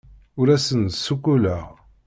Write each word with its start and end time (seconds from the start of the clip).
Ur 0.39 0.47
asen-d-ssuqquleɣ. 0.55 1.65